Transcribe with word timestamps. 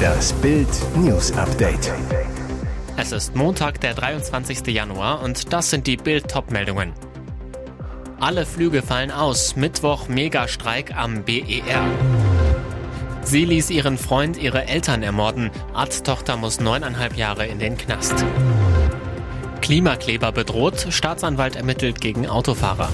Das 0.00 0.32
Bild 0.34 0.68
News 0.96 1.32
Update. 1.32 1.92
Es 2.96 3.12
ist 3.12 3.34
Montag, 3.34 3.80
der 3.80 3.94
23. 3.94 4.66
Januar 4.66 5.22
und 5.22 5.52
das 5.52 5.70
sind 5.70 5.86
die 5.86 5.96
Bild 5.96 6.26
meldungen 6.50 6.92
Alle 8.20 8.46
Flüge 8.46 8.82
fallen 8.82 9.10
aus. 9.10 9.56
Mittwoch 9.56 10.08
Megastreik 10.08 10.94
am 10.94 11.22
BER. 11.24 11.84
Sie 13.22 13.44
ließ 13.44 13.70
ihren 13.70 13.98
Freund 13.98 14.36
ihre 14.36 14.66
Eltern 14.66 15.02
ermorden. 15.02 15.50
Arzttochter 15.72 16.36
muss 16.36 16.60
neuneinhalb 16.60 17.16
Jahre 17.16 17.46
in 17.46 17.58
den 17.58 17.76
Knast. 17.76 18.24
Klimakleber 19.60 20.32
bedroht. 20.32 20.86
Staatsanwalt 20.90 21.56
ermittelt 21.56 22.00
gegen 22.00 22.26
Autofahrer. 22.26 22.88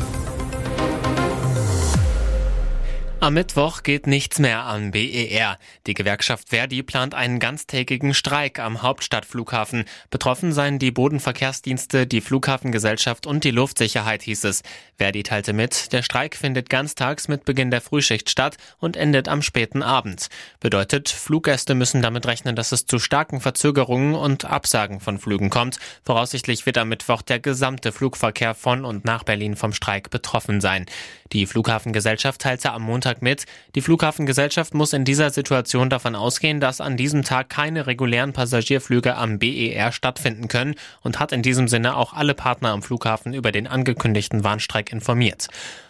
Am 3.18 3.32
Mittwoch 3.32 3.82
geht 3.82 4.06
nichts 4.06 4.38
mehr 4.38 4.64
am 4.64 4.90
BER. 4.90 5.56
Die 5.86 5.94
Gewerkschaft 5.94 6.50
Verdi 6.50 6.82
plant 6.82 7.14
einen 7.14 7.40
ganztägigen 7.40 8.12
Streik 8.12 8.58
am 8.58 8.82
Hauptstadtflughafen. 8.82 9.86
Betroffen 10.10 10.52
seien 10.52 10.78
die 10.78 10.90
Bodenverkehrsdienste, 10.90 12.06
die 12.06 12.20
Flughafengesellschaft 12.20 13.26
und 13.26 13.42
die 13.44 13.52
Luftsicherheit, 13.52 14.22
hieß 14.22 14.44
es. 14.44 14.62
Verdi 14.98 15.22
teilte 15.22 15.54
mit, 15.54 15.94
der 15.94 16.02
Streik 16.02 16.36
findet 16.36 16.68
ganztags 16.68 17.26
mit 17.26 17.46
Beginn 17.46 17.70
der 17.70 17.80
Frühschicht 17.80 18.28
statt 18.28 18.58
und 18.78 18.98
endet 18.98 19.28
am 19.28 19.40
späten 19.40 19.82
Abend. 19.82 20.28
Bedeutet, 20.60 21.08
Fluggäste 21.08 21.74
müssen 21.74 22.02
damit 22.02 22.26
rechnen, 22.26 22.54
dass 22.54 22.70
es 22.72 22.84
zu 22.84 22.98
starken 22.98 23.40
Verzögerungen 23.40 24.14
und 24.14 24.44
Absagen 24.44 25.00
von 25.00 25.18
Flügen 25.18 25.48
kommt. 25.48 25.78
Voraussichtlich 26.04 26.66
wird 26.66 26.76
am 26.76 26.90
Mittwoch 26.90 27.22
der 27.22 27.40
gesamte 27.40 27.92
Flugverkehr 27.92 28.54
von 28.54 28.84
und 28.84 29.06
nach 29.06 29.24
Berlin 29.24 29.56
vom 29.56 29.72
Streik 29.72 30.10
betroffen 30.10 30.60
sein. 30.60 30.84
Die 31.32 31.46
Flughafengesellschaft 31.46 32.40
teilte 32.40 32.72
am 32.72 32.82
Montag 32.82 33.22
mit. 33.22 33.46
Die 33.74 33.80
Flughafengesellschaft 33.80 34.74
muss 34.74 34.92
in 34.92 35.04
dieser 35.04 35.30
Situation 35.30 35.90
davon 35.90 36.14
ausgehen, 36.14 36.60
dass 36.60 36.80
an 36.80 36.96
diesem 36.96 37.24
Tag 37.24 37.48
keine 37.48 37.86
regulären 37.86 38.32
Passagierflüge 38.32 39.16
am 39.16 39.38
BER 39.38 39.92
stattfinden 39.92 40.48
können 40.48 40.74
und 41.02 41.18
hat 41.18 41.32
in 41.32 41.42
diesem 41.42 41.68
Sinne 41.68 41.96
auch 41.96 42.12
alle 42.12 42.34
Partner 42.34 42.70
am 42.70 42.82
Flughafen 42.82 43.34
über 43.34 43.52
den 43.52 43.66
angekündigten 43.66 44.44
Warnstreik 44.44 44.92
informiert. 44.92 45.48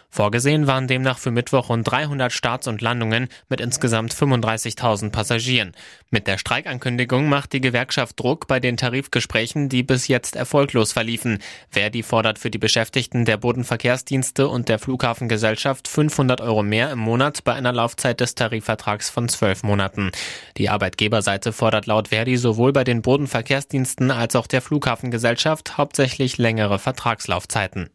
Vorgesehen 0.09 0.67
waren 0.67 0.87
demnach 0.87 1.19
für 1.19 1.31
Mittwoch 1.31 1.69
rund 1.69 1.89
300 1.89 2.31
Starts 2.31 2.67
und 2.67 2.81
Landungen 2.81 3.27
mit 3.49 3.61
insgesamt 3.61 4.13
35.000 4.13 5.11
Passagieren. 5.11 5.73
Mit 6.09 6.27
der 6.27 6.37
Streikankündigung 6.37 7.27
macht 7.29 7.53
die 7.53 7.61
Gewerkschaft 7.61 8.19
Druck 8.19 8.47
bei 8.47 8.59
den 8.59 8.77
Tarifgesprächen, 8.77 9.69
die 9.69 9.83
bis 9.83 10.07
jetzt 10.07 10.35
erfolglos 10.35 10.93
verliefen. 10.93 11.39
Verdi 11.69 12.03
fordert 12.03 12.39
für 12.39 12.49
die 12.49 12.57
Beschäftigten 12.57 13.25
der 13.25 13.37
Bodenverkehrsdienste 13.37 14.47
und 14.47 14.69
der 14.69 14.79
Flughafengesellschaft 14.79 15.87
500 15.87 16.41
Euro 16.41 16.63
mehr 16.63 16.91
im 16.91 16.99
Monat 16.99 17.43
bei 17.43 17.53
einer 17.53 17.73
Laufzeit 17.73 18.19
des 18.19 18.33
Tarifvertrags 18.33 19.09
von 19.09 19.27
zwölf 19.29 19.63
Monaten. 19.63 20.11
Die 20.57 20.69
Arbeitgeberseite 20.69 21.51
fordert 21.51 21.85
laut 21.85 22.07
Verdi 22.07 22.37
sowohl 22.37 22.71
bei 22.71 22.85
den 22.85 23.01
Bodenverkehrsdiensten 23.01 24.09
als 24.11 24.35
auch 24.35 24.47
der 24.47 24.61
Flughafengesellschaft 24.61 25.77
hauptsächlich 25.77 26.37
längere 26.37 26.79
Vertragslaufzeiten. 26.79 27.89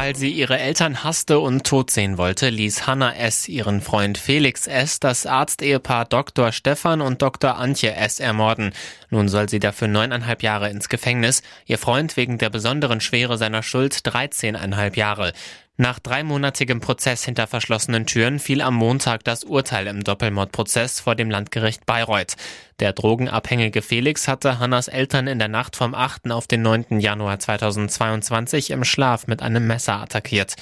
Weil 0.00 0.14
sie 0.14 0.30
ihre 0.30 0.60
Eltern 0.60 1.02
hasste 1.02 1.40
und 1.40 1.66
tot 1.66 1.90
sehen 1.90 2.18
wollte, 2.18 2.50
ließ 2.50 2.86
Hannah 2.86 3.16
S. 3.16 3.48
ihren 3.48 3.80
Freund 3.80 4.16
Felix 4.16 4.68
S. 4.68 5.00
das 5.00 5.26
Arztehepaar 5.26 6.04
Dr. 6.04 6.52
Stefan 6.52 7.00
und 7.00 7.20
Dr. 7.20 7.56
Antje 7.56 7.92
S. 7.96 8.20
ermorden. 8.20 8.70
Nun 9.10 9.28
soll 9.28 9.48
sie 9.48 9.58
dafür 9.58 9.88
neuneinhalb 9.88 10.44
Jahre 10.44 10.70
ins 10.70 10.88
Gefängnis, 10.88 11.42
ihr 11.66 11.78
Freund 11.78 12.16
wegen 12.16 12.38
der 12.38 12.48
besonderen 12.48 13.00
Schwere 13.00 13.38
seiner 13.38 13.64
Schuld 13.64 13.98
dreizehneinhalb 14.04 14.96
Jahre. 14.96 15.32
Nach 15.80 16.00
dreimonatigem 16.00 16.80
Prozess 16.80 17.24
hinter 17.24 17.46
verschlossenen 17.46 18.04
Türen 18.04 18.40
fiel 18.40 18.62
am 18.62 18.74
Montag 18.74 19.22
das 19.22 19.44
Urteil 19.44 19.86
im 19.86 20.02
Doppelmordprozess 20.02 20.98
vor 20.98 21.14
dem 21.14 21.30
Landgericht 21.30 21.86
Bayreuth. 21.86 22.34
Der 22.80 22.92
drogenabhängige 22.92 23.80
Felix 23.80 24.26
hatte 24.26 24.58
Hannas 24.58 24.88
Eltern 24.88 25.28
in 25.28 25.38
der 25.38 25.46
Nacht 25.46 25.76
vom 25.76 25.94
8. 25.94 26.32
auf 26.32 26.48
den 26.48 26.62
9. 26.62 26.98
Januar 26.98 27.38
2022 27.38 28.72
im 28.72 28.82
Schlaf 28.82 29.28
mit 29.28 29.40
einem 29.40 29.68
Messer 29.68 30.02
attackiert. 30.02 30.56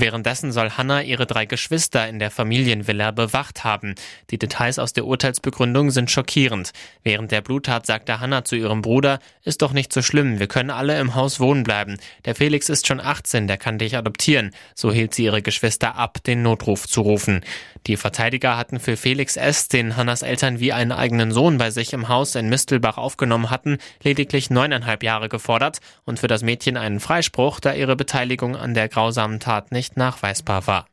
Währenddessen 0.00 0.52
soll 0.52 0.70
Hannah 0.70 1.02
ihre 1.02 1.26
drei 1.26 1.44
Geschwister 1.44 2.08
in 2.08 2.20
der 2.20 2.30
Familienvilla 2.30 3.10
bewacht 3.10 3.64
haben. 3.64 3.96
Die 4.30 4.38
Details 4.38 4.78
aus 4.78 4.92
der 4.92 5.04
Urteilsbegründung 5.06 5.90
sind 5.90 6.08
schockierend. 6.08 6.70
Während 7.02 7.32
der 7.32 7.40
Bluttat 7.40 7.84
sagte 7.84 8.20
Hannah 8.20 8.44
zu 8.44 8.54
ihrem 8.54 8.80
Bruder, 8.80 9.18
ist 9.42 9.60
doch 9.60 9.72
nicht 9.72 9.92
so 9.92 10.00
schlimm, 10.00 10.38
wir 10.38 10.46
können 10.46 10.70
alle 10.70 11.00
im 11.00 11.16
Haus 11.16 11.40
wohnen 11.40 11.64
bleiben. 11.64 11.96
Der 12.26 12.36
Felix 12.36 12.68
ist 12.68 12.86
schon 12.86 13.00
18, 13.00 13.48
der 13.48 13.56
kann 13.56 13.78
dich 13.78 13.96
adoptieren. 13.96 14.52
So 14.76 14.92
hielt 14.92 15.14
sie 15.14 15.24
ihre 15.24 15.42
Geschwister 15.42 15.96
ab, 15.96 16.22
den 16.22 16.42
Notruf 16.42 16.86
zu 16.86 17.00
rufen. 17.00 17.40
Die 17.88 17.96
Verteidiger 17.96 18.56
hatten 18.56 18.78
für 18.78 18.96
Felix 18.96 19.36
S., 19.36 19.66
den 19.66 19.96
Hannas 19.96 20.22
Eltern 20.22 20.60
wie 20.60 20.72
einen 20.72 20.92
eigenen 20.92 21.32
Sohn 21.32 21.58
bei 21.58 21.70
sich 21.70 21.92
im 21.92 22.08
Haus 22.08 22.36
in 22.36 22.48
Mistelbach 22.48 22.98
aufgenommen 22.98 23.50
hatten, 23.50 23.78
lediglich 24.04 24.50
neuneinhalb 24.50 25.02
Jahre 25.02 25.28
gefordert 25.28 25.78
und 26.04 26.20
für 26.20 26.28
das 26.28 26.42
Mädchen 26.42 26.76
einen 26.76 27.00
Freispruch, 27.00 27.58
da 27.58 27.72
ihre 27.72 27.96
Beteiligung 27.96 28.54
an 28.54 28.74
der 28.74 28.88
grausamen 28.88 29.40
Tat 29.40 29.72
nicht 29.72 29.87
nachweisbar 29.96 30.66
war. 30.66 30.86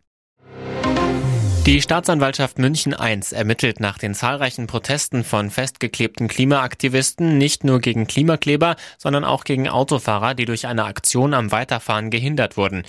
Die 1.65 1.81
Staatsanwaltschaft 1.81 2.59
München 2.59 2.93
I 2.93 3.19
ermittelt 3.31 3.79
nach 3.79 3.97
den 3.97 4.13
zahlreichen 4.13 4.67
Protesten 4.67 5.23
von 5.23 5.49
festgeklebten 5.49 6.27
Klimaaktivisten 6.27 7.39
nicht 7.39 7.63
nur 7.63 7.79
gegen 7.79 8.05
Klimakleber, 8.05 8.75
sondern 8.99 9.23
auch 9.23 9.45
gegen 9.45 9.67
Autofahrer, 9.67 10.35
die 10.35 10.45
durch 10.45 10.67
eine 10.67 10.85
Aktion 10.85 11.33
am 11.33 11.51
Weiterfahren 11.51 12.11
gehindert 12.11 12.55
wurden. 12.55 12.83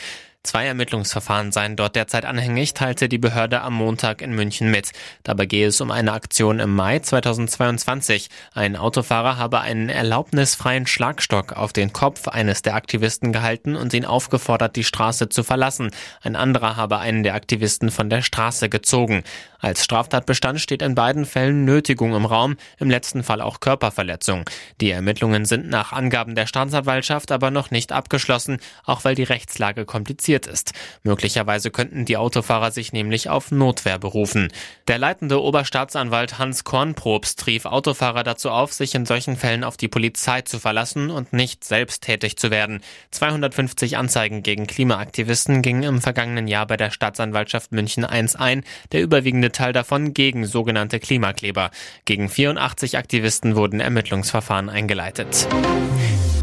Zwei 0.46 0.66
Ermittlungsverfahren 0.66 1.50
seien 1.50 1.74
dort 1.74 1.96
derzeit 1.96 2.24
anhängig, 2.24 2.72
teilte 2.72 3.08
die 3.08 3.18
Behörde 3.18 3.62
am 3.62 3.74
Montag 3.74 4.22
in 4.22 4.30
München 4.32 4.70
mit. 4.70 4.92
Dabei 5.24 5.46
gehe 5.46 5.66
es 5.66 5.80
um 5.80 5.90
eine 5.90 6.12
Aktion 6.12 6.60
im 6.60 6.72
Mai 6.72 7.00
2022. 7.00 8.28
Ein 8.54 8.76
Autofahrer 8.76 9.38
habe 9.38 9.60
einen 9.60 9.88
erlaubnisfreien 9.88 10.86
Schlagstock 10.86 11.54
auf 11.54 11.72
den 11.72 11.92
Kopf 11.92 12.28
eines 12.28 12.62
der 12.62 12.76
Aktivisten 12.76 13.32
gehalten 13.32 13.74
und 13.74 13.92
ihn 13.92 14.04
aufgefordert, 14.04 14.76
die 14.76 14.84
Straße 14.84 15.28
zu 15.28 15.42
verlassen. 15.42 15.90
Ein 16.22 16.36
anderer 16.36 16.76
habe 16.76 16.98
einen 16.98 17.24
der 17.24 17.34
Aktivisten 17.34 17.90
von 17.90 18.08
der 18.08 18.22
Straße 18.22 18.68
gezogen. 18.68 19.24
Als 19.66 19.82
Straftatbestand 19.82 20.60
steht 20.60 20.80
in 20.80 20.94
beiden 20.94 21.24
Fällen 21.24 21.64
Nötigung 21.64 22.14
im 22.14 22.24
Raum, 22.24 22.56
im 22.78 22.88
letzten 22.88 23.24
Fall 23.24 23.40
auch 23.40 23.58
Körperverletzung. 23.58 24.48
Die 24.80 24.92
Ermittlungen 24.92 25.44
sind 25.44 25.68
nach 25.68 25.90
Angaben 25.92 26.36
der 26.36 26.46
Staatsanwaltschaft 26.46 27.32
aber 27.32 27.50
noch 27.50 27.72
nicht 27.72 27.90
abgeschlossen, 27.90 28.58
auch 28.84 29.02
weil 29.02 29.16
die 29.16 29.24
Rechtslage 29.24 29.84
kompliziert 29.84 30.46
ist. 30.46 30.72
Möglicherweise 31.02 31.72
könnten 31.72 32.04
die 32.04 32.16
Autofahrer 32.16 32.70
sich 32.70 32.92
nämlich 32.92 33.28
auf 33.28 33.50
Notwehr 33.50 33.98
berufen. 33.98 34.52
Der 34.86 34.98
leitende 34.98 35.42
Oberstaatsanwalt 35.42 36.38
Hans 36.38 36.62
Kornprobst 36.62 37.44
rief 37.48 37.64
Autofahrer 37.64 38.22
dazu 38.22 38.50
auf, 38.50 38.72
sich 38.72 38.94
in 38.94 39.04
solchen 39.04 39.36
Fällen 39.36 39.64
auf 39.64 39.76
die 39.76 39.88
Polizei 39.88 40.42
zu 40.42 40.60
verlassen 40.60 41.10
und 41.10 41.32
nicht 41.32 41.64
selbst 41.64 42.04
tätig 42.04 42.36
zu 42.36 42.52
werden. 42.52 42.82
250 43.10 43.96
Anzeigen 43.96 44.44
gegen 44.44 44.68
Klimaaktivisten 44.68 45.60
gingen 45.60 45.82
im 45.82 46.00
vergangenen 46.00 46.46
Jahr 46.46 46.68
bei 46.68 46.76
der 46.76 46.92
Staatsanwaltschaft 46.92 47.72
München 47.72 48.04
I 48.04 48.28
ein, 48.38 48.62
der 48.92 49.02
überwiegende 49.02 49.55
Teil 49.56 49.72
davon 49.72 50.14
gegen 50.14 50.44
sogenannte 50.44 51.00
Klimakleber. 51.00 51.70
Gegen 52.04 52.28
84 52.28 52.98
Aktivisten 52.98 53.56
wurden 53.56 53.80
Ermittlungsverfahren 53.80 54.68
eingeleitet. 54.68 55.48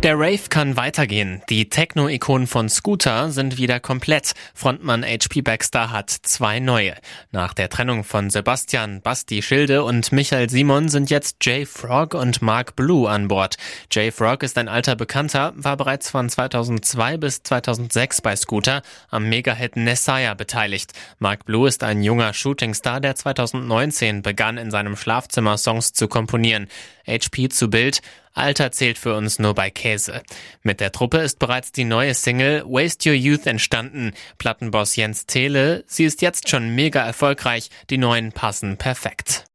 Der 0.04 0.20
Rave 0.20 0.50
kann 0.50 0.76
weitergehen. 0.76 1.42
Die 1.48 1.70
Techno-Ikonen 1.70 2.46
von 2.46 2.68
Scooter 2.68 3.32
sind 3.32 3.58
wieder 3.58 3.80
komplett. 3.80 4.34
Frontmann 4.54 5.02
HP 5.02 5.42
Baxter 5.42 5.92
hat 5.92 6.10
zwei 6.10 6.60
neue. 6.60 6.96
Nach 7.32 7.54
der 7.54 7.70
Trennung 7.70 8.04
von 8.04 8.30
Sebastian, 8.30 9.02
Basti 9.02 9.42
Schilde 9.42 9.86
und 9.86 10.12
Michael 10.12 10.50
Simon 10.50 10.90
sind 10.90 11.10
jetzt 11.10 11.38
Jay 11.40 11.66
Frog 11.66 12.16
und 12.16 12.42
Mark 12.42 12.76
Blue 12.76 13.10
an 13.10 13.30
Bord. 13.30 13.56
Jay 13.94 14.12
Frog 14.12 14.44
ist 14.44 14.58
ein 14.58 14.68
alter 14.68 14.98
Bekannter, 14.98 15.54
war 15.56 15.78
bereits 15.78 16.10
von 16.10 16.28
2002 16.28 17.16
bis 17.16 17.42
2006 17.44 18.20
bei 18.20 18.36
Scooter 18.36 18.82
am 19.10 19.30
Megahit 19.30 19.78
Nessaya 19.78 20.34
beteiligt. 20.34 20.92
Mark 21.20 21.46
Blue 21.46 21.66
ist 21.66 21.82
ein 21.82 22.04
junger 22.04 22.34
Shootingstar, 22.34 23.00
der 23.00 23.16
2019 23.16 24.22
begann 24.22 24.58
in 24.58 24.70
seinem 24.70 24.98
Schlafzimmer 24.98 25.58
Songs 25.58 25.94
zu 25.94 26.10
komponieren. 26.10 26.68
HP 27.08 27.48
zu 27.48 27.70
Bild 27.70 28.02
Alter 28.34 28.72
zählt 28.72 28.98
für 28.98 29.16
uns 29.16 29.38
nur 29.40 29.54
bei 29.54 29.70
Käse. 29.70 30.24
Mit 30.64 30.80
der 30.80 30.92
Truppe 30.92 31.20
ist 31.20 31.40
bereits 31.40 31.72
die 31.72 31.86
neue 31.86 32.14
Single 32.16 32.64
Waste 32.66 33.10
Your 33.10 33.16
Youth 33.16 33.46
entstanden. 33.46 34.14
Plattenboss 34.40 34.96
Jens 34.96 35.28
Tele, 35.28 35.84
sie 35.88 36.06
ist 36.06 36.22
jetzt 36.22 36.50
schon 36.50 36.74
mega 36.74 37.06
erfolgreich, 37.06 37.70
die 37.90 37.98
neuen 37.98 38.32
passen 38.32 38.78
perfekt. 38.78 39.46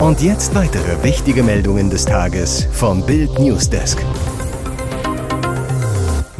Und 0.00 0.22
jetzt 0.22 0.54
weitere 0.54 1.02
wichtige 1.04 1.42
Meldungen 1.42 1.90
des 1.90 2.06
Tages 2.06 2.66
vom 2.72 3.04
Bild 3.04 3.38
Newsdesk. 3.38 3.98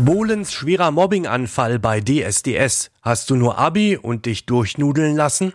Bohlens 0.05 0.51
schwerer 0.55 0.93
Mobbinganfall 0.93 1.79
bei 1.79 2.01
DSDS. 2.01 2.91
Hast 3.03 3.29
du 3.29 3.37
nur 3.37 3.59
Abi 3.59 3.99
und 3.99 4.25
dich 4.25 4.47
durchnudeln 4.47 5.15
lassen? 5.15 5.53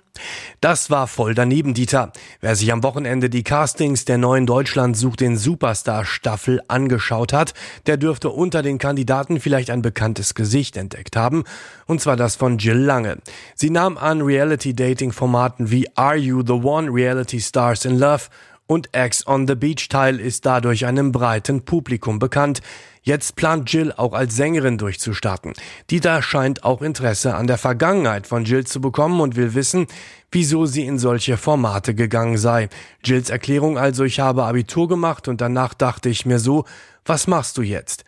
Das 0.61 0.91
war 0.91 1.07
voll 1.07 1.33
daneben, 1.33 1.73
Dieter. 1.73 2.11
Wer 2.41 2.55
sich 2.55 2.71
am 2.71 2.83
Wochenende 2.83 3.31
die 3.31 3.41
Castings 3.41 4.05
der 4.05 4.19
neuen 4.19 4.45
Deutschland 4.45 4.95
sucht 4.95 5.21
den 5.21 5.35
Superstar 5.35 6.05
Staffel 6.05 6.61
angeschaut 6.67 7.33
hat, 7.33 7.55
der 7.87 7.97
dürfte 7.97 8.29
unter 8.29 8.61
den 8.61 8.77
Kandidaten 8.77 9.39
vielleicht 9.39 9.71
ein 9.71 9.81
bekanntes 9.81 10.35
Gesicht 10.35 10.77
entdeckt 10.77 11.15
haben. 11.15 11.43
Und 11.87 11.99
zwar 11.99 12.15
das 12.15 12.35
von 12.35 12.59
Jill 12.59 12.77
Lange. 12.77 13.17
Sie 13.55 13.71
nahm 13.71 13.97
an 13.97 14.21
Reality-Dating-Formaten 14.21 15.71
wie 15.71 15.87
Are 15.95 16.17
You 16.17 16.43
the 16.45 16.53
One 16.53 16.93
Reality 16.93 17.41
Stars 17.41 17.83
in 17.83 17.97
Love 17.97 18.25
und 18.67 18.93
Ex 18.93 19.27
on 19.27 19.47
the 19.47 19.55
Beach 19.55 19.89
Teil 19.89 20.19
ist 20.19 20.45
dadurch 20.45 20.85
einem 20.85 21.11
breiten 21.11 21.65
Publikum 21.65 22.19
bekannt. 22.19 22.61
Jetzt 23.03 23.35
plant 23.35 23.71
Jill 23.71 23.93
auch 23.95 24.13
als 24.13 24.35
Sängerin 24.35 24.79
durchzustarten. 24.79 25.53
Dieter 25.91 26.23
scheint 26.23 26.63
auch 26.63 26.81
Interesse 26.81 27.35
an 27.35 27.45
der 27.45 27.59
Vergangenheit 27.59 28.25
von 28.25 28.45
Jill 28.45 28.65
zu 28.65 28.81
bekommen 28.81 29.21
und 29.21 29.35
will 29.35 29.53
wissen, 29.53 29.85
wieso 30.31 30.65
sie 30.65 30.85
in 30.85 30.97
solche 30.97 31.37
Formate 31.37 31.93
gegangen 31.93 32.37
sei. 32.37 32.67
Jills 33.03 33.29
Erklärung 33.29 33.77
also, 33.77 34.03
ich 34.03 34.19
habe 34.19 34.45
Abitur 34.45 34.87
gemacht 34.87 35.27
und 35.27 35.39
danach 35.39 35.75
dachte 35.75 36.09
ich 36.09 36.25
mir 36.25 36.39
so, 36.39 36.65
was 37.05 37.27
machst 37.27 37.57
du 37.57 37.61
jetzt? 37.61 38.05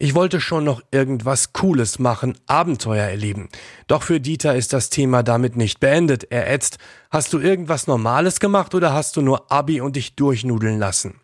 Ich 0.00 0.14
wollte 0.14 0.40
schon 0.40 0.62
noch 0.62 0.80
irgendwas 0.92 1.52
Cooles 1.52 1.98
machen, 1.98 2.38
Abenteuer 2.46 3.02
erleben. 3.02 3.48
Doch 3.88 4.04
für 4.04 4.20
Dieter 4.20 4.54
ist 4.54 4.72
das 4.72 4.90
Thema 4.90 5.24
damit 5.24 5.56
nicht 5.56 5.80
beendet. 5.80 6.30
Er 6.30 6.48
ätzt, 6.52 6.78
hast 7.10 7.32
du 7.32 7.40
irgendwas 7.40 7.88
Normales 7.88 8.38
gemacht 8.38 8.76
oder 8.76 8.92
hast 8.92 9.16
du 9.16 9.22
nur 9.22 9.50
Abi 9.50 9.80
und 9.80 9.96
dich 9.96 10.14
durchnudeln 10.14 10.78
lassen? 10.78 11.18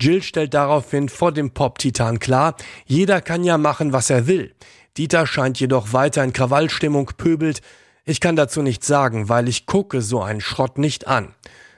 Jill 0.00 0.22
stellt 0.22 0.54
daraufhin 0.54 1.08
vor 1.08 1.32
dem 1.32 1.50
Pop-Titan 1.50 2.20
klar, 2.20 2.54
jeder 2.86 3.20
kann 3.20 3.42
ja 3.42 3.58
machen, 3.58 3.92
was 3.92 4.08
er 4.08 4.28
will. 4.28 4.54
Dieter 4.96 5.26
scheint 5.26 5.58
jedoch 5.58 5.92
weiter 5.92 6.22
in 6.22 6.32
Krawallstimmung 6.32 7.10
pöbelt. 7.16 7.60
Ich 8.04 8.20
kann 8.20 8.36
dazu 8.36 8.62
nichts 8.62 8.86
sagen, 8.86 9.28
weil 9.28 9.48
ich 9.48 9.66
gucke 9.66 10.00
so 10.00 10.22
einen 10.22 10.40
Schrott 10.40 10.78
nicht 10.78 11.08
an. 11.08 11.34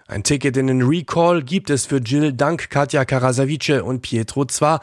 Ein 0.07 0.25
Ticket 0.25 0.59
in 0.59 0.67
den 0.67 0.83
Recall 0.83 1.43
gibt 1.43 1.71
es 1.71 1.87
für 1.87 1.97
Jill 1.97 2.35
dank 2.35 2.69
Katja 2.69 3.07
Karasavice 3.07 3.81
und 3.83 4.03
Pietro 4.03 4.45
zwar, 4.45 4.81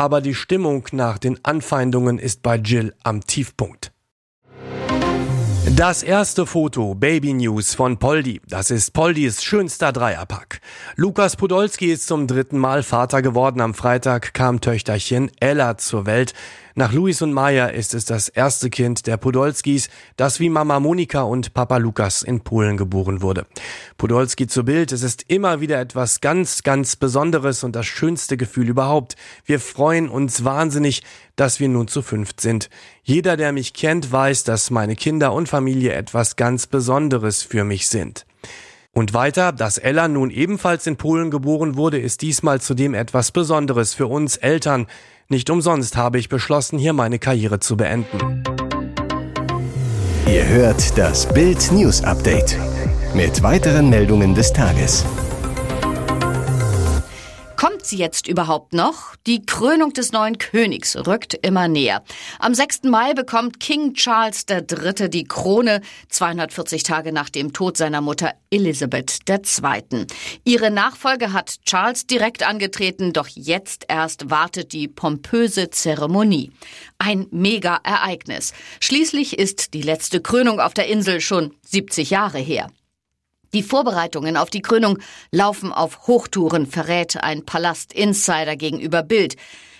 aber 0.00 0.22
die 0.22 0.34
Stimmung 0.34 0.86
nach 0.92 1.18
den 1.18 1.38
Anfeindungen 1.44 2.18
ist 2.18 2.42
bei 2.42 2.56
Jill 2.56 2.94
am 3.02 3.20
Tiefpunkt. 3.20 3.92
Das 5.76 6.02
erste 6.02 6.46
Foto, 6.46 6.94
Baby 6.94 7.34
News 7.34 7.74
von 7.74 7.98
Poldi. 7.98 8.40
Das 8.48 8.70
ist 8.70 8.94
Poldis 8.94 9.42
schönster 9.42 9.92
Dreierpack. 9.92 10.62
Lukas 10.96 11.36
Podolski 11.36 11.92
ist 11.92 12.06
zum 12.06 12.26
dritten 12.26 12.56
Mal 12.56 12.82
Vater 12.82 13.20
geworden. 13.20 13.60
Am 13.60 13.74
Freitag 13.74 14.32
kam 14.32 14.62
Töchterchen 14.62 15.30
Ella 15.38 15.76
zur 15.76 16.06
Welt. 16.06 16.32
Nach 16.80 16.94
Luis 16.94 17.20
und 17.20 17.34
Maya 17.34 17.66
ist 17.66 17.92
es 17.92 18.06
das 18.06 18.30
erste 18.30 18.70
Kind 18.70 19.06
der 19.06 19.18
Podolskis, 19.18 19.90
das 20.16 20.40
wie 20.40 20.48
Mama 20.48 20.80
Monika 20.80 21.20
und 21.20 21.52
Papa 21.52 21.76
Lukas 21.76 22.22
in 22.22 22.40
Polen 22.40 22.78
geboren 22.78 23.20
wurde. 23.20 23.44
Podolski 23.98 24.46
zu 24.46 24.64
Bild, 24.64 24.90
es 24.90 25.02
ist 25.02 25.26
immer 25.28 25.60
wieder 25.60 25.78
etwas 25.78 26.22
ganz, 26.22 26.62
ganz 26.62 26.96
Besonderes 26.96 27.64
und 27.64 27.76
das 27.76 27.84
schönste 27.84 28.38
Gefühl 28.38 28.70
überhaupt. 28.70 29.16
Wir 29.44 29.60
freuen 29.60 30.08
uns 30.08 30.42
wahnsinnig, 30.42 31.02
dass 31.36 31.60
wir 31.60 31.68
nun 31.68 31.86
zu 31.86 32.00
fünft 32.00 32.40
sind. 32.40 32.70
Jeder, 33.02 33.36
der 33.36 33.52
mich 33.52 33.74
kennt, 33.74 34.10
weiß, 34.10 34.44
dass 34.44 34.70
meine 34.70 34.96
Kinder 34.96 35.34
und 35.34 35.50
Familie 35.50 35.92
etwas 35.92 36.36
ganz 36.36 36.66
Besonderes 36.66 37.42
für 37.42 37.64
mich 37.64 37.90
sind. 37.90 38.24
Und 38.92 39.12
weiter, 39.12 39.52
dass 39.52 39.76
Ella 39.76 40.08
nun 40.08 40.30
ebenfalls 40.30 40.86
in 40.86 40.96
Polen 40.96 41.30
geboren 41.30 41.76
wurde, 41.76 41.98
ist 41.98 42.22
diesmal 42.22 42.62
zudem 42.62 42.94
etwas 42.94 43.32
Besonderes 43.32 43.92
für 43.92 44.06
uns 44.06 44.38
Eltern. 44.38 44.86
Nicht 45.32 45.48
umsonst 45.48 45.96
habe 45.96 46.18
ich 46.18 46.28
beschlossen, 46.28 46.76
hier 46.76 46.92
meine 46.92 47.20
Karriere 47.20 47.60
zu 47.60 47.76
beenden. 47.76 48.42
Ihr 50.26 50.44
hört 50.48 50.98
das 50.98 51.32
Bild 51.32 51.70
News 51.70 52.02
Update 52.02 52.58
mit 53.14 53.40
weiteren 53.40 53.88
Meldungen 53.90 54.34
des 54.34 54.52
Tages. 54.52 55.04
Kommt 57.60 57.84
sie 57.84 57.98
jetzt 57.98 58.26
überhaupt 58.26 58.72
noch? 58.72 59.16
Die 59.26 59.44
Krönung 59.44 59.92
des 59.92 60.12
neuen 60.12 60.38
Königs 60.38 60.96
rückt 60.96 61.34
immer 61.34 61.68
näher. 61.68 62.02
Am 62.38 62.54
6. 62.54 62.84
Mai 62.84 63.12
bekommt 63.12 63.60
King 63.60 63.92
Charles 63.92 64.46
III. 64.48 65.10
die 65.10 65.24
Krone, 65.24 65.82
240 66.08 66.84
Tage 66.84 67.12
nach 67.12 67.28
dem 67.28 67.52
Tod 67.52 67.76
seiner 67.76 68.00
Mutter 68.00 68.32
Elizabeth 68.50 69.18
II. 69.28 70.06
Ihre 70.44 70.70
Nachfolge 70.70 71.34
hat 71.34 71.62
Charles 71.66 72.06
direkt 72.06 72.48
angetreten, 72.48 73.12
doch 73.12 73.28
jetzt 73.28 73.84
erst 73.88 74.30
wartet 74.30 74.72
die 74.72 74.88
pompöse 74.88 75.68
Zeremonie. 75.68 76.52
Ein 76.96 77.26
Mega-Ereignis. 77.30 78.54
Schließlich 78.80 79.38
ist 79.38 79.74
die 79.74 79.82
letzte 79.82 80.22
Krönung 80.22 80.60
auf 80.60 80.72
der 80.72 80.86
Insel 80.86 81.20
schon 81.20 81.52
70 81.66 82.08
Jahre 82.08 82.38
her. 82.38 82.70
Die 83.52 83.64
Vorbereitungen 83.64 84.36
auf 84.36 84.48
die 84.48 84.62
Krönung 84.62 84.98
laufen 85.32 85.72
auf 85.72 86.06
Hochtouren, 86.06 86.66
verrät 86.66 87.16
ein 87.20 87.44
Palast-Insider 87.44 88.54
gegenüber 88.54 89.02
Bild. 89.02 89.34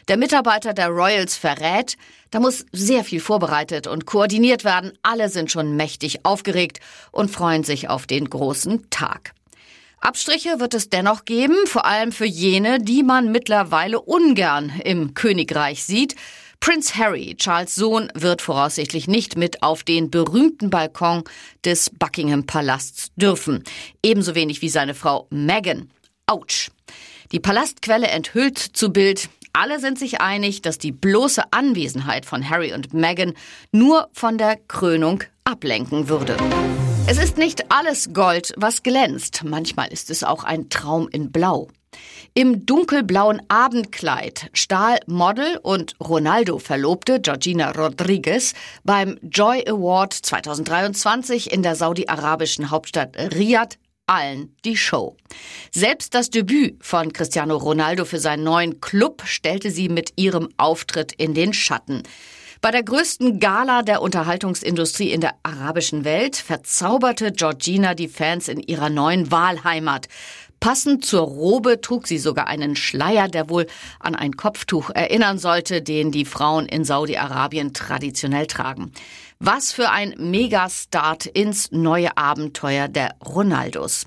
Der 0.08 0.16
Mitarbeiter 0.16 0.74
der 0.74 0.88
Royals 0.88 1.36
verrät, 1.36 1.96
da 2.32 2.40
muss 2.40 2.66
sehr 2.72 3.04
viel 3.04 3.20
vorbereitet 3.20 3.86
und 3.86 4.06
koordiniert 4.06 4.64
werden. 4.64 4.92
Alle 5.02 5.28
sind 5.28 5.52
schon 5.52 5.76
mächtig 5.76 6.24
aufgeregt 6.24 6.80
und 7.12 7.30
freuen 7.30 7.62
sich 7.62 7.88
auf 7.88 8.08
den 8.08 8.28
großen 8.28 8.90
Tag. 8.90 9.34
Abstriche 10.00 10.58
wird 10.58 10.74
es 10.74 10.88
dennoch 10.88 11.24
geben, 11.24 11.54
vor 11.66 11.84
allem 11.84 12.10
für 12.10 12.26
jene, 12.26 12.80
die 12.80 13.04
man 13.04 13.30
mittlerweile 13.30 14.00
ungern 14.00 14.72
im 14.82 15.14
Königreich 15.14 15.84
sieht. 15.84 16.16
Prince 16.60 16.94
Harry, 16.96 17.34
Charles 17.38 17.74
Sohn, 17.74 18.12
wird 18.14 18.42
voraussichtlich 18.42 19.08
nicht 19.08 19.38
mit 19.38 19.62
auf 19.62 19.82
den 19.82 20.10
berühmten 20.10 20.68
Balkon 20.68 21.24
des 21.64 21.88
Buckingham 21.88 22.44
Palasts 22.44 23.08
dürfen. 23.16 23.64
Ebenso 24.02 24.34
wenig 24.34 24.60
wie 24.60 24.68
seine 24.68 24.94
Frau 24.94 25.26
Meghan. 25.30 25.90
Autsch. 26.26 26.70
Die 27.32 27.40
Palastquelle 27.40 28.08
enthüllt 28.08 28.58
zu 28.58 28.92
Bild, 28.92 29.30
alle 29.54 29.80
sind 29.80 29.98
sich 29.98 30.20
einig, 30.20 30.60
dass 30.60 30.76
die 30.76 30.92
bloße 30.92 31.42
Anwesenheit 31.50 32.26
von 32.26 32.48
Harry 32.48 32.74
und 32.74 32.92
Meghan 32.92 33.32
nur 33.72 34.10
von 34.12 34.36
der 34.36 34.56
Krönung 34.68 35.24
ablenken 35.44 36.10
würde. 36.10 36.36
Es 37.06 37.16
ist 37.16 37.38
nicht 37.38 37.72
alles 37.72 38.12
Gold, 38.12 38.52
was 38.56 38.82
glänzt. 38.82 39.44
Manchmal 39.44 39.88
ist 39.88 40.10
es 40.10 40.22
auch 40.22 40.44
ein 40.44 40.68
Traum 40.68 41.08
in 41.08 41.32
Blau. 41.32 41.68
Im 42.34 42.64
dunkelblauen 42.64 43.42
Abendkleid 43.48 44.50
stahl 44.52 45.00
Model 45.06 45.58
und 45.62 45.94
Ronaldo-Verlobte 46.00 47.20
Georgina 47.20 47.72
Rodriguez 47.72 48.54
beim 48.84 49.18
Joy 49.22 49.64
Award 49.68 50.12
2023 50.12 51.52
in 51.52 51.62
der 51.62 51.74
saudi-arabischen 51.74 52.70
Hauptstadt 52.70 53.16
Riyadh 53.16 53.76
allen 54.06 54.54
die 54.64 54.76
Show. 54.76 55.16
Selbst 55.72 56.14
das 56.14 56.30
Debüt 56.30 56.84
von 56.84 57.12
Cristiano 57.12 57.56
Ronaldo 57.56 58.04
für 58.04 58.18
seinen 58.18 58.44
neuen 58.44 58.80
Club 58.80 59.22
stellte 59.24 59.70
sie 59.70 59.88
mit 59.88 60.12
ihrem 60.16 60.48
Auftritt 60.56 61.12
in 61.12 61.34
den 61.34 61.52
Schatten. 61.52 62.02
Bei 62.60 62.70
der 62.70 62.82
größten 62.82 63.40
Gala 63.40 63.80
der 63.80 64.02
Unterhaltungsindustrie 64.02 65.12
in 65.12 65.22
der 65.22 65.34
arabischen 65.42 66.04
Welt 66.04 66.36
verzauberte 66.36 67.32
Georgina 67.32 67.94
die 67.94 68.08
Fans 68.08 68.48
in 68.48 68.60
ihrer 68.60 68.90
neuen 68.90 69.30
Wahlheimat. 69.30 70.08
Passend 70.60 71.06
zur 71.06 71.22
Robe 71.22 71.80
trug 71.80 72.06
sie 72.06 72.18
sogar 72.18 72.46
einen 72.46 72.76
Schleier, 72.76 73.28
der 73.28 73.48
wohl 73.48 73.66
an 73.98 74.14
ein 74.14 74.36
Kopftuch 74.36 74.90
erinnern 74.90 75.38
sollte, 75.38 75.80
den 75.80 76.12
die 76.12 76.26
Frauen 76.26 76.66
in 76.66 76.84
Saudi-Arabien 76.84 77.72
traditionell 77.72 78.46
tragen. 78.46 78.92
Was 79.38 79.72
für 79.72 79.90
ein 79.90 80.14
Megastart 80.18 81.24
ins 81.24 81.72
neue 81.72 82.14
Abenteuer 82.18 82.88
der 82.88 83.16
Ronaldos. 83.24 84.04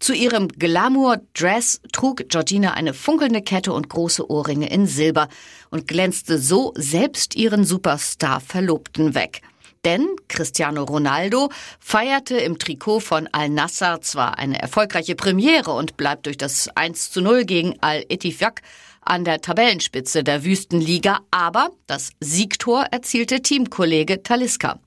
Zu 0.00 0.12
ihrem 0.12 0.48
Glamour-Dress 0.48 1.80
trug 1.92 2.28
Georgina 2.28 2.74
eine 2.74 2.94
funkelnde 2.94 3.40
Kette 3.40 3.72
und 3.72 3.88
große 3.88 4.28
Ohrringe 4.28 4.68
in 4.70 4.88
Silber 4.88 5.28
und 5.70 5.86
glänzte 5.86 6.38
so 6.38 6.72
selbst 6.76 7.36
ihren 7.36 7.64
Superstar-Verlobten 7.64 9.14
weg. 9.14 9.42
Denn 9.84 10.08
Cristiano 10.28 10.84
Ronaldo 10.84 11.50
feierte 11.80 12.36
im 12.36 12.58
Trikot 12.58 13.00
von 13.00 13.28
Al-Nassr 13.32 14.00
zwar 14.00 14.38
eine 14.38 14.60
erfolgreiche 14.60 15.16
Premiere 15.16 15.72
und 15.72 15.96
bleibt 15.96 16.26
durch 16.26 16.36
das 16.36 16.68
1 16.76 17.10
zu 17.10 17.20
0 17.20 17.44
gegen 17.44 17.74
Al-Etifak 17.80 18.62
an 19.00 19.24
der 19.24 19.40
Tabellenspitze 19.40 20.22
der 20.22 20.44
Wüstenliga, 20.44 21.20
aber 21.32 21.70
das 21.88 22.10
Siegtor 22.20 22.86
erzielte 22.92 23.42
Teamkollege 23.42 24.22
Taliska. 24.22 24.78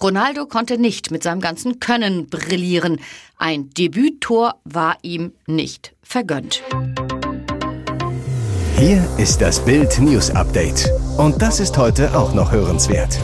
Ronaldo 0.00 0.46
konnte 0.46 0.78
nicht 0.78 1.12
mit 1.12 1.22
seinem 1.22 1.40
ganzen 1.40 1.78
Können 1.78 2.26
brillieren. 2.26 3.00
Ein 3.36 3.70
Debüttor 3.70 4.56
war 4.64 4.98
ihm 5.02 5.32
nicht 5.46 5.94
vergönnt. 6.02 6.62
Hier 8.76 9.08
ist 9.16 9.40
das 9.40 9.64
Bild 9.64 10.00
News 10.00 10.30
Update. 10.30 10.90
Und 11.16 11.40
das 11.40 11.60
ist 11.60 11.78
heute 11.78 12.18
auch 12.18 12.34
noch 12.34 12.50
hörenswert. 12.50 13.16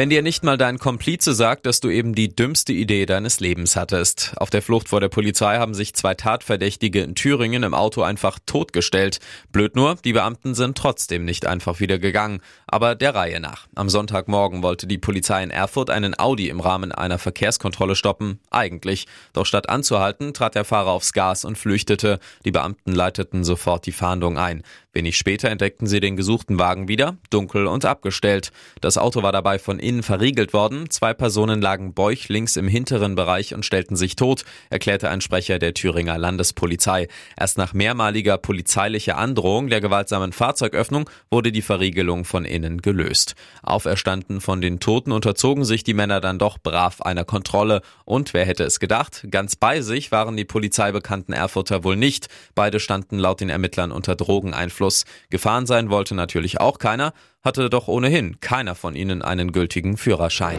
Wenn 0.00 0.08
dir 0.08 0.22
nicht 0.22 0.44
mal 0.44 0.56
dein 0.56 0.78
Komplize 0.78 1.34
sagt, 1.34 1.66
dass 1.66 1.80
du 1.80 1.90
eben 1.90 2.14
die 2.14 2.34
dümmste 2.34 2.72
Idee 2.72 3.04
deines 3.04 3.38
Lebens 3.38 3.76
hattest. 3.76 4.32
Auf 4.38 4.48
der 4.48 4.62
Flucht 4.62 4.88
vor 4.88 4.98
der 4.98 5.10
Polizei 5.10 5.58
haben 5.58 5.74
sich 5.74 5.92
zwei 5.92 6.14
Tatverdächtige 6.14 7.02
in 7.02 7.14
Thüringen 7.14 7.62
im 7.64 7.74
Auto 7.74 8.00
einfach 8.00 8.38
totgestellt. 8.46 9.18
Blöd 9.52 9.76
nur, 9.76 9.96
die 9.96 10.14
Beamten 10.14 10.54
sind 10.54 10.78
trotzdem 10.78 11.26
nicht 11.26 11.44
einfach 11.44 11.80
wieder 11.80 11.98
gegangen. 11.98 12.40
Aber 12.66 12.94
der 12.94 13.14
Reihe 13.14 13.40
nach. 13.40 13.66
Am 13.74 13.90
Sonntagmorgen 13.90 14.62
wollte 14.62 14.86
die 14.86 14.96
Polizei 14.96 15.42
in 15.42 15.50
Erfurt 15.50 15.90
einen 15.90 16.18
Audi 16.18 16.48
im 16.48 16.60
Rahmen 16.60 16.92
einer 16.92 17.18
Verkehrskontrolle 17.18 17.94
stoppen. 17.94 18.40
Eigentlich. 18.50 19.06
Doch 19.34 19.44
statt 19.44 19.68
anzuhalten, 19.68 20.32
trat 20.32 20.54
der 20.54 20.64
Fahrer 20.64 20.92
aufs 20.92 21.12
Gas 21.12 21.44
und 21.44 21.58
flüchtete. 21.58 22.20
Die 22.46 22.52
Beamten 22.52 22.92
leiteten 22.92 23.44
sofort 23.44 23.84
die 23.84 23.92
Fahndung 23.92 24.38
ein. 24.38 24.62
Wenig 24.92 25.18
später 25.18 25.50
entdeckten 25.50 25.86
sie 25.86 26.00
den 26.00 26.16
gesuchten 26.16 26.58
Wagen 26.58 26.88
wieder, 26.88 27.16
dunkel 27.28 27.68
und 27.68 27.84
abgestellt. 27.84 28.50
Das 28.80 28.98
Auto 28.98 29.22
war 29.22 29.30
dabei 29.30 29.60
von 29.60 29.78
innen 29.78 29.89
verriegelt 29.98 30.52
worden. 30.52 30.88
Zwei 30.88 31.12
Personen 31.12 31.60
lagen 31.60 31.92
bäuchlings 31.92 32.56
im 32.56 32.68
hinteren 32.68 33.16
Bereich 33.16 33.54
und 33.54 33.66
stellten 33.66 33.96
sich 33.96 34.16
tot, 34.16 34.44
erklärte 34.70 35.10
ein 35.10 35.20
Sprecher 35.20 35.58
der 35.58 35.74
Thüringer 35.74 36.16
Landespolizei. 36.16 37.08
Erst 37.38 37.58
nach 37.58 37.74
mehrmaliger 37.74 38.38
polizeilicher 38.38 39.18
Androhung 39.18 39.68
der 39.68 39.80
gewaltsamen 39.80 40.32
Fahrzeugöffnung 40.32 41.10
wurde 41.30 41.52
die 41.52 41.62
Verriegelung 41.62 42.24
von 42.24 42.44
innen 42.44 42.80
gelöst. 42.80 43.34
Auferstanden 43.62 44.40
von 44.40 44.60
den 44.60 44.78
Toten 44.78 45.12
unterzogen 45.12 45.64
sich 45.64 45.82
die 45.82 45.94
Männer 45.94 46.20
dann 46.20 46.38
doch 46.38 46.58
brav 46.58 47.02
einer 47.02 47.24
Kontrolle. 47.24 47.82
Und 48.04 48.32
wer 48.32 48.46
hätte 48.46 48.64
es 48.64 48.80
gedacht? 48.80 49.26
Ganz 49.30 49.56
bei 49.56 49.80
sich 49.80 50.12
waren 50.12 50.36
die 50.36 50.44
polizeibekannten 50.44 51.34
Erfurter 51.34 51.84
wohl 51.84 51.96
nicht. 51.96 52.28
Beide 52.54 52.80
standen 52.80 53.18
laut 53.18 53.40
den 53.40 53.50
Ermittlern 53.50 53.92
unter 53.92 54.16
Drogeneinfluss. 54.16 55.04
Gefahren 55.28 55.66
sein 55.66 55.90
wollte 55.90 56.14
natürlich 56.14 56.60
auch 56.60 56.78
keiner, 56.78 57.12
hatte 57.42 57.70
doch 57.70 57.88
ohnehin 57.88 58.40
keiner 58.40 58.74
von 58.74 58.94
ihnen 58.94 59.22
einen 59.22 59.52
gültigen 59.52 59.96
Führerschein. 59.96 60.58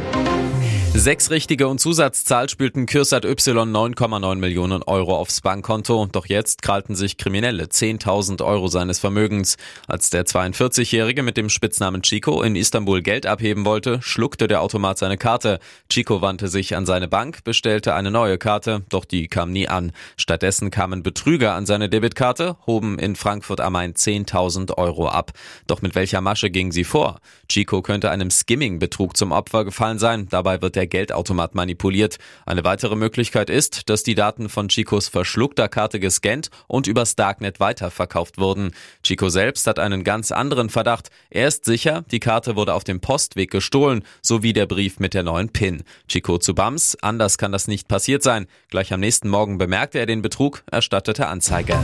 Sechs 0.93 1.31
richtige 1.31 1.69
und 1.69 1.79
Zusatzzahl 1.79 2.49
spielten 2.49 2.85
Kürsat 2.85 3.23
Y 3.23 3.57
9,9 3.57 4.35
Millionen 4.35 4.83
Euro 4.83 5.15
aufs 5.15 5.39
Bankkonto. 5.39 6.07
Doch 6.11 6.25
jetzt 6.25 6.61
krallten 6.61 6.95
sich 6.95 7.17
Kriminelle 7.17 7.63
10.000 7.63 8.43
Euro 8.43 8.67
seines 8.67 8.99
Vermögens. 8.99 9.55
Als 9.87 10.09
der 10.09 10.25
42-Jährige 10.25 11.23
mit 11.23 11.37
dem 11.37 11.49
Spitznamen 11.49 12.03
Chico 12.03 12.43
in 12.43 12.57
Istanbul 12.57 13.01
Geld 13.01 13.25
abheben 13.25 13.65
wollte, 13.65 13.99
schluckte 14.01 14.49
der 14.49 14.61
Automat 14.61 14.97
seine 14.97 15.17
Karte. 15.17 15.59
Chico 15.89 16.21
wandte 16.21 16.49
sich 16.49 16.75
an 16.75 16.85
seine 16.85 17.07
Bank, 17.07 17.45
bestellte 17.45 17.95
eine 17.95 18.11
neue 18.11 18.37
Karte, 18.37 18.83
doch 18.89 19.05
die 19.05 19.27
kam 19.27 19.51
nie 19.51 19.69
an. 19.69 19.93
Stattdessen 20.17 20.71
kamen 20.71 21.03
Betrüger 21.03 21.53
an 21.55 21.65
seine 21.65 21.87
Debitkarte, 21.87 22.57
hoben 22.67 22.99
in 22.99 23.15
Frankfurt 23.15 23.61
am 23.61 23.73
Main 23.73 23.93
10.000 23.93 24.77
Euro 24.77 25.07
ab. 25.07 25.31
Doch 25.67 25.81
mit 25.81 25.95
welcher 25.95 26.19
Masche 26.19 26.51
ging 26.51 26.73
sie 26.73 26.83
vor? 26.83 27.21
Chico 27.47 27.81
könnte 27.81 28.11
einem 28.11 28.29
Skimming-Betrug 28.29 29.15
zum 29.15 29.31
Opfer 29.31 29.63
gefallen 29.63 29.97
sein. 29.97 30.27
Dabei 30.29 30.61
wird 30.61 30.75
der 30.81 30.87
Geldautomat 30.87 31.53
manipuliert. 31.53 32.17
Eine 32.43 32.63
weitere 32.63 32.95
Möglichkeit 32.95 33.51
ist, 33.51 33.87
dass 33.89 34.01
die 34.01 34.15
Daten 34.15 34.49
von 34.49 34.67
Chicos 34.67 35.09
verschluckter 35.09 35.67
Karte 35.67 35.99
gescannt 35.99 36.49
und 36.67 36.87
übers 36.87 37.15
Darknet 37.15 37.59
weiterverkauft 37.59 38.39
wurden. 38.39 38.71
Chico 39.03 39.29
selbst 39.29 39.67
hat 39.67 39.77
einen 39.77 40.03
ganz 40.03 40.31
anderen 40.31 40.71
Verdacht. 40.71 41.09
Er 41.29 41.47
ist 41.47 41.65
sicher, 41.65 42.03
die 42.09 42.19
Karte 42.19 42.55
wurde 42.55 42.73
auf 42.73 42.83
dem 42.83 42.99
Postweg 42.99 43.51
gestohlen, 43.51 44.03
sowie 44.23 44.53
der 44.53 44.65
Brief 44.65 44.99
mit 44.99 45.13
der 45.13 45.21
neuen 45.21 45.49
PIN. 45.49 45.83
Chico 46.07 46.39
zu 46.39 46.55
Bams, 46.55 46.97
anders 47.01 47.37
kann 47.37 47.51
das 47.51 47.67
nicht 47.67 47.87
passiert 47.87 48.23
sein. 48.23 48.47
Gleich 48.71 48.91
am 48.91 49.01
nächsten 49.01 49.29
Morgen 49.29 49.59
bemerkte 49.59 49.99
er 49.99 50.07
den 50.07 50.23
Betrug, 50.23 50.63
erstattete 50.71 51.27
Anzeige. 51.27 51.77